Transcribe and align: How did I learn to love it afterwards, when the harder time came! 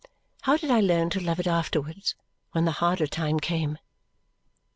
How 0.41 0.57
did 0.57 0.71
I 0.71 0.79
learn 0.81 1.11
to 1.11 1.19
love 1.19 1.39
it 1.39 1.45
afterwards, 1.45 2.15
when 2.53 2.65
the 2.65 2.71
harder 2.71 3.05
time 3.05 3.39
came! 3.39 3.77